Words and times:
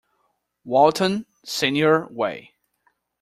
Walton, 0.63 1.27
Senior 1.45 2.07
Way. 2.09 2.55